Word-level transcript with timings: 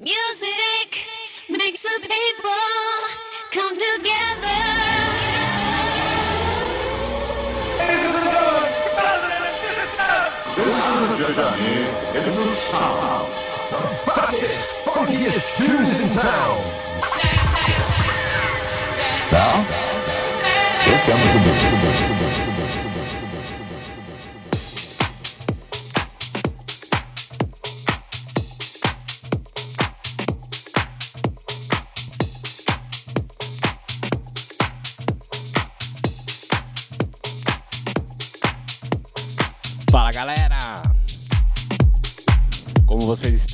Music 0.00 1.06
makes 1.48 1.82
the 1.82 2.00
people 2.00 2.50
come 3.52 3.74
together. 3.74 4.60
This 10.56 10.74
is 11.00 11.36
journey 11.36 11.78
into 12.16 12.54
sound. 12.56 13.28
Funkiest 14.84 15.56
tunes 15.58 16.00
in 16.00 16.08
town. 16.08 16.58
Now, 19.30 19.62
here 20.82 20.98
comes 21.06 21.32
the 21.34 21.40
music. 21.40 21.73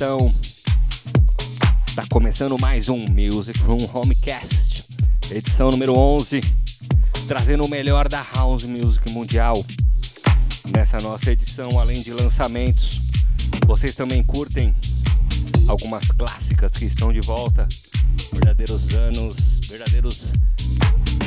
edição. 0.01 0.33
Tá 1.95 2.03
começando 2.09 2.57
mais 2.59 2.89
um 2.89 3.05
Music 3.07 3.59
Room 3.59 3.87
Homecast, 3.93 4.85
edição 5.29 5.69
número 5.69 5.93
11, 5.93 6.41
trazendo 7.27 7.63
o 7.63 7.69
melhor 7.69 8.09
da 8.09 8.25
house 8.33 8.63
music 8.63 9.11
mundial. 9.11 9.63
Nessa 10.75 10.97
nossa 11.01 11.31
edição, 11.31 11.79
além 11.79 12.01
de 12.01 12.11
lançamentos, 12.13 12.99
vocês 13.67 13.93
também 13.93 14.23
curtem 14.23 14.73
algumas 15.67 16.07
clássicas 16.07 16.71
que 16.71 16.85
estão 16.85 17.13
de 17.13 17.21
volta, 17.21 17.67
verdadeiros 18.33 18.95
anos, 18.95 19.59
verdadeiros 19.67 20.29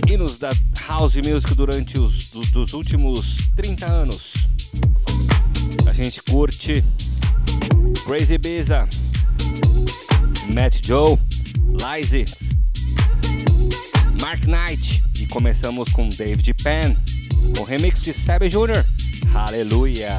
hinos 0.09 0.37
da 0.37 0.51
house 0.89 1.15
music 1.17 1.55
durante 1.55 1.97
os 1.97 2.27
dos 2.27 2.73
últimos 2.73 3.37
30 3.55 3.87
anos. 3.87 4.33
A 5.87 5.93
gente 5.93 6.21
curte 6.25 6.85
Crazy 8.05 8.37
Biza, 8.37 8.87
Matt 10.53 10.87
Joe, 10.87 11.19
Lizzy, 11.81 12.27
Mark 14.21 14.45
Knight 14.45 15.03
e 15.19 15.27
começamos 15.27 15.89
com 15.89 16.11
David 16.11 16.53
Penn, 16.63 16.95
com 17.57 17.65
remix 17.65 18.03
de 18.03 18.13
Savage 18.13 18.51
Jr. 18.51 18.85
Aleluia! 19.35 20.19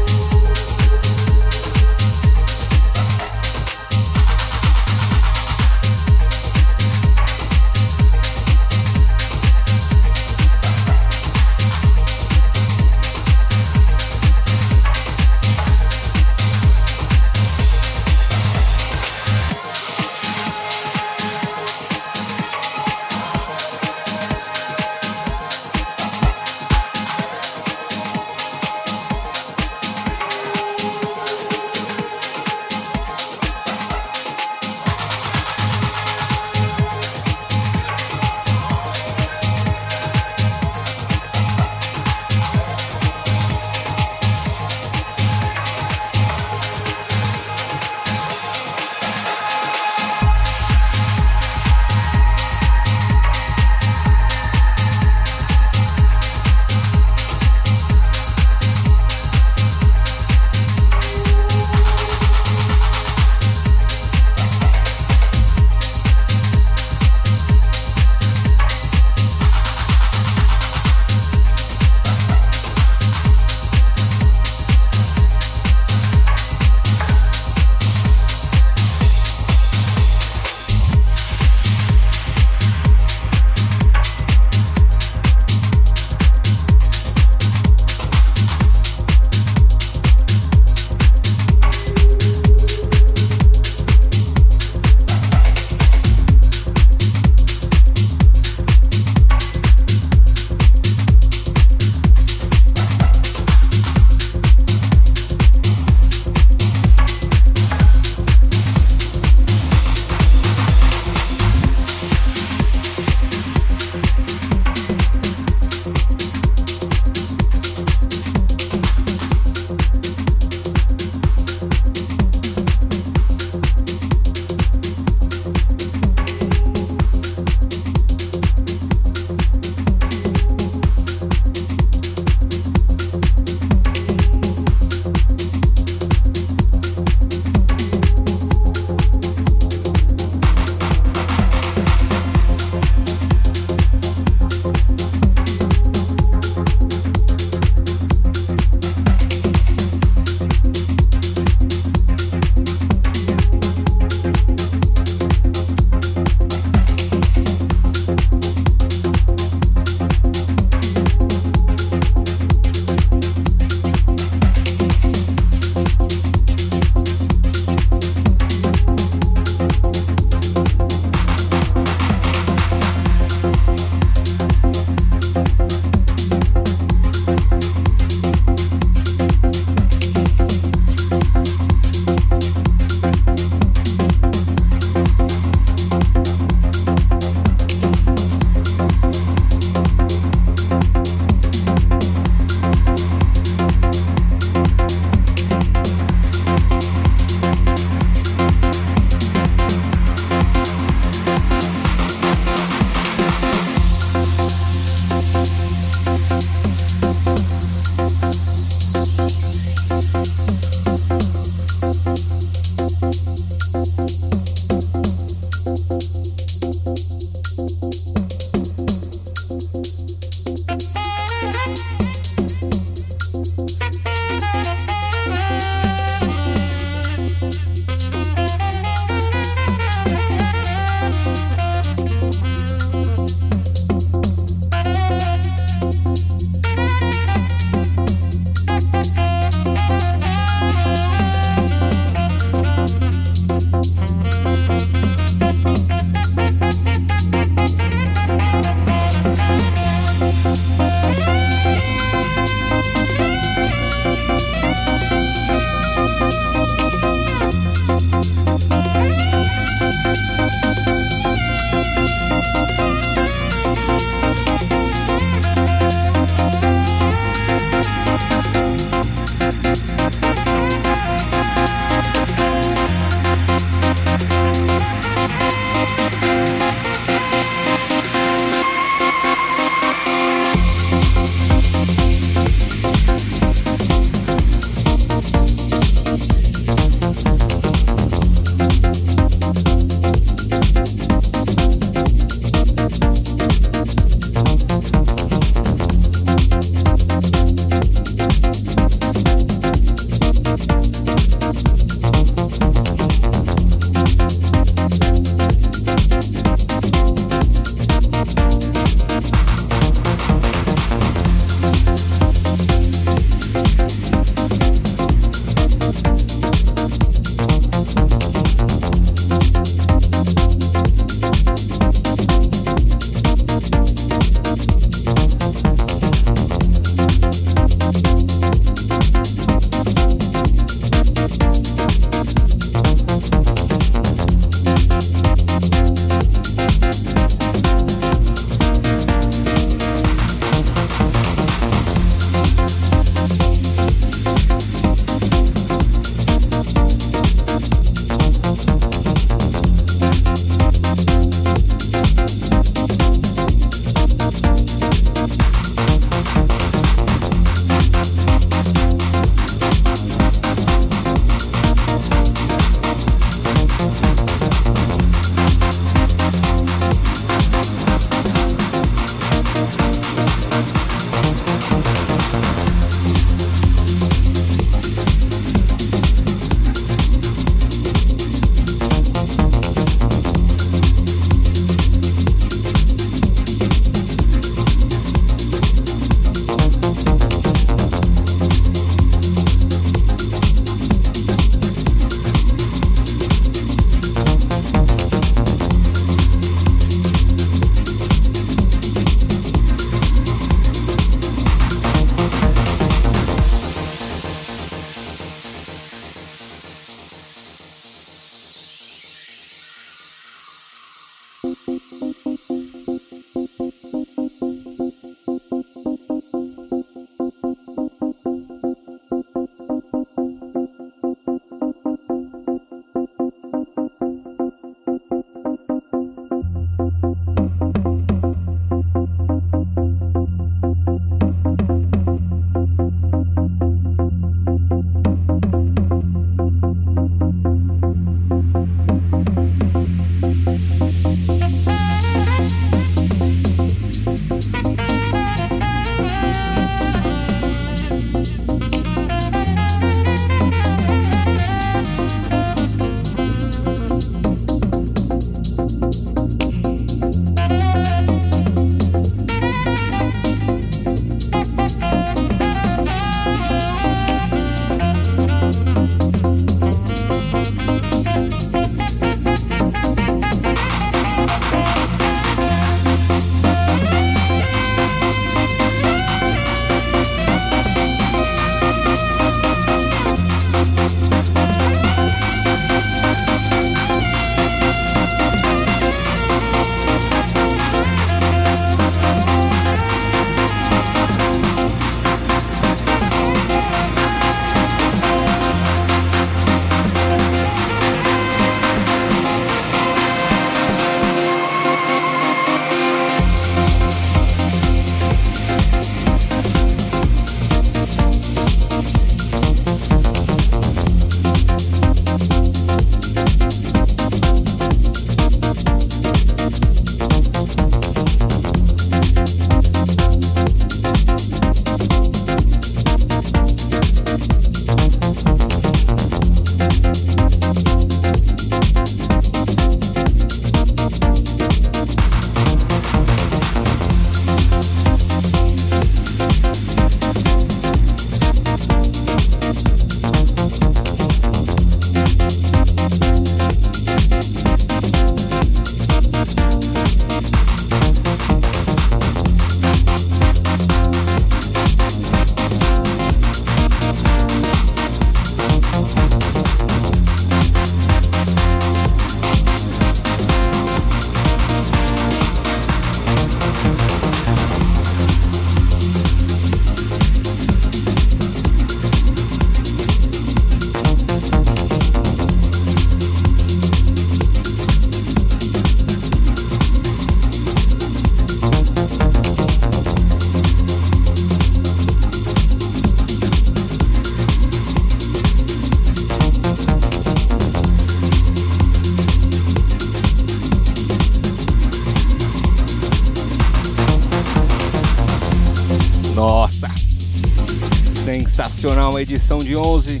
Sensacional, 598.96 599.00
edição 599.00 599.38
de 599.38 599.56
11. 599.56 600.00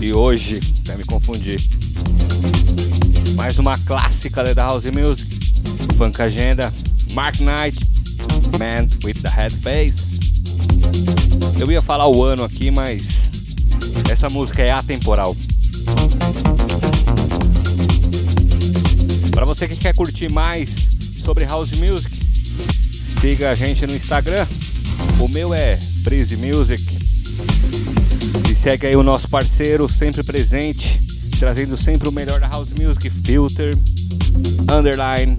E 0.00 0.12
hoje, 0.12 0.60
vai 0.86 0.96
me 0.96 1.04
confundir. 1.04 1.60
Mais 3.36 3.58
uma 3.58 3.78
clássica 3.78 4.42
da 4.54 4.66
House 4.66 4.84
Music. 4.86 5.38
Funk 5.96 6.20
Agenda, 6.20 6.72
Mark 7.12 7.36
Knight, 7.38 7.78
Man 8.58 8.88
with 9.04 9.22
the 9.22 9.28
Head 9.28 9.54
Face. 9.56 10.18
Eu 11.58 11.70
ia 11.70 11.80
falar 11.80 12.08
o 12.08 12.24
ano 12.24 12.44
aqui, 12.44 12.70
mas 12.70 13.30
essa 14.10 14.28
música 14.28 14.62
é 14.62 14.70
atemporal. 14.70 15.36
Para 19.30 19.44
você 19.44 19.68
que 19.68 19.76
quer 19.76 19.94
curtir 19.94 20.30
mais 20.30 20.90
sobre 21.22 21.44
House 21.44 21.72
Music, 21.72 22.18
siga 23.20 23.50
a 23.50 23.54
gente 23.54 23.86
no 23.86 23.94
Instagram. 23.94 24.46
O 25.20 25.28
meu 25.28 25.54
é 25.54 25.78
Breeze 26.02 26.36
Music. 26.36 26.91
Segue 28.62 28.86
aí 28.86 28.94
o 28.94 29.02
nosso 29.02 29.28
parceiro, 29.28 29.88
sempre 29.88 30.22
presente, 30.22 31.00
trazendo 31.40 31.76
sempre 31.76 32.08
o 32.08 32.12
melhor 32.12 32.38
da 32.38 32.46
House 32.46 32.68
Music, 32.80 33.10
Filter, 33.10 33.76
Underline, 34.72 35.36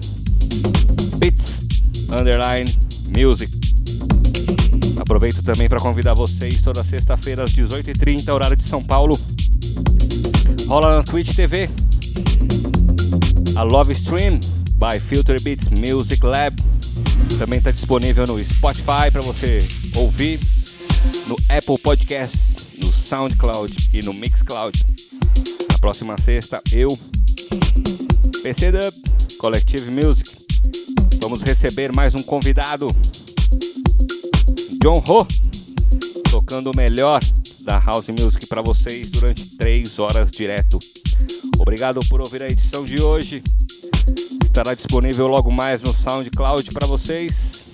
Beats, 1.16 1.62
Underline, 2.10 2.70
Music. 3.16 3.50
Aproveito 5.00 5.42
também 5.42 5.70
para 5.70 5.80
convidar 5.80 6.12
vocês 6.12 6.60
toda 6.60 6.84
sexta-feira 6.84 7.44
às 7.44 7.52
18h30, 7.52 8.30
horário 8.30 8.58
de 8.58 8.64
São 8.64 8.84
Paulo. 8.84 9.18
Rola 10.66 10.96
na 10.96 11.02
Twitch 11.02 11.34
TV. 11.34 11.70
A 13.56 13.62
Love 13.62 13.92
Stream 13.92 14.38
by 14.76 15.00
Filter 15.00 15.40
Beats 15.40 15.70
Music 15.70 16.22
Lab. 16.26 16.62
Também 17.38 17.58
está 17.58 17.70
disponível 17.70 18.26
no 18.26 18.44
Spotify 18.44 19.10
para 19.10 19.22
você 19.22 19.66
ouvir, 19.94 20.38
no 21.26 21.36
Apple 21.48 21.78
Podcast, 21.82 22.53
no 22.53 22.53
SoundCloud 23.14 23.90
e 23.92 24.02
no 24.02 24.12
Mixcloud. 24.12 24.76
Na 25.70 25.78
próxima 25.78 26.18
sexta, 26.18 26.60
eu, 26.72 26.88
PC 28.42 28.72
Dub, 28.72 28.92
Collective 29.38 29.88
Music, 29.88 30.28
vamos 31.20 31.40
receber 31.42 31.92
mais 31.92 32.16
um 32.16 32.24
convidado, 32.24 32.88
John 34.82 35.00
Ho, 35.06 35.24
tocando 36.28 36.72
o 36.72 36.76
melhor 36.76 37.22
da 37.60 37.78
House 37.78 38.08
Music 38.08 38.48
para 38.48 38.60
vocês 38.60 39.08
durante 39.12 39.46
3 39.58 39.96
horas 40.00 40.32
direto. 40.32 40.76
Obrigado 41.60 42.00
por 42.08 42.20
ouvir 42.20 42.42
a 42.42 42.48
edição 42.48 42.84
de 42.84 43.00
hoje. 43.00 43.44
Estará 44.42 44.74
disponível 44.74 45.28
logo 45.28 45.52
mais 45.52 45.84
no 45.84 45.94
SoundCloud 45.94 46.68
para 46.72 46.88
vocês. 46.88 47.64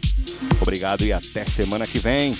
Obrigado 0.61 1.03
e 1.03 1.15
até 1.15 1.47
semana 1.47 1.87
que 1.87 1.99
vem. 1.99 2.37